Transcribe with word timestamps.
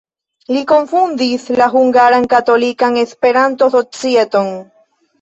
Li 0.53 0.63
kunfondis 0.71 1.45
la 1.59 1.69
Hungaran 1.75 2.27
Katolikan 2.33 3.01
Esperanto-Societon. 3.05 4.55